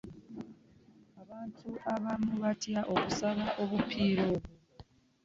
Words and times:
abantu 1.21 1.67
abamu 1.93 2.33
batya 2.43 2.79
okusaba 2.93 3.45
obupiira 3.61 4.21
obwo. 4.31 4.49